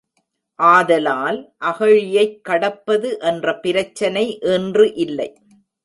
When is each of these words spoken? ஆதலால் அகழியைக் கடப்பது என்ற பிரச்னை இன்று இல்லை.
ஆதலால் 0.59 1.37
அகழியைக் 1.65 2.41
கடப்பது 2.41 3.19
என்ற 3.19 3.59
பிரச்னை 3.63 4.25
இன்று 4.53 4.93
இல்லை. 4.95 5.29